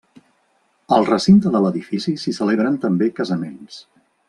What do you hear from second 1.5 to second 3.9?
de l'edifici s'hi celebren també casaments.